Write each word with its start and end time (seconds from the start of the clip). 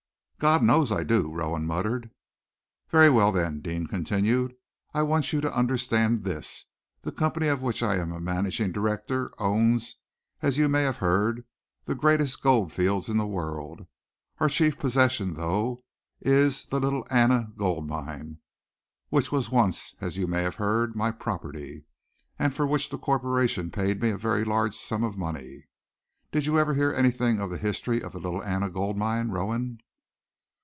"God 0.49 0.63
knows 0.63 0.91
I 0.91 1.03
do!" 1.03 1.31
Rowan 1.31 1.67
muttered. 1.67 2.09
"Very 2.89 3.11
well, 3.11 3.31
then," 3.31 3.61
Deane 3.61 3.85
continued, 3.85 4.55
"I 4.91 5.03
want 5.03 5.31
you 5.31 5.39
to 5.41 5.55
understand 5.55 6.23
this. 6.23 6.65
The 7.03 7.11
company 7.11 7.45
of 7.47 7.61
which 7.61 7.83
I 7.83 7.97
am 7.97 8.23
managing 8.23 8.71
director 8.71 9.31
owns, 9.37 9.97
as 10.41 10.57
you 10.57 10.67
may 10.67 10.81
have 10.81 10.97
heard, 10.97 11.45
the 11.85 11.93
greatest 11.93 12.41
gold 12.41 12.73
fields 12.73 13.07
in 13.07 13.17
the 13.17 13.27
world. 13.27 13.85
Our 14.39 14.49
chief 14.49 14.79
possession, 14.79 15.35
though, 15.35 15.83
is 16.19 16.63
the 16.63 16.79
Little 16.79 17.05
Anna 17.11 17.51
Gold 17.55 17.87
Mine, 17.87 18.39
which 19.09 19.31
was 19.31 19.51
once, 19.51 19.93
as 20.01 20.17
you 20.17 20.25
may 20.25 20.41
have 20.41 20.55
heard, 20.55 20.95
my 20.95 21.11
property, 21.11 21.85
and 22.39 22.51
for 22.51 22.65
which 22.65 22.89
the 22.89 22.97
corporation 22.97 23.69
paid 23.69 24.01
me 24.01 24.09
a 24.09 24.17
very 24.17 24.43
large 24.43 24.73
sum 24.73 25.03
of 25.03 25.19
money. 25.19 25.67
Did 26.31 26.47
you 26.47 26.57
ever 26.57 26.73
hear 26.73 26.91
anything 26.91 27.39
of 27.39 27.51
the 27.51 27.59
history 27.59 28.01
of 28.01 28.11
the 28.13 28.19
Little 28.19 28.41
Anna 28.43 28.71
Gold 28.71 28.97
Mine, 28.97 29.27
Rowan?" 29.29 29.77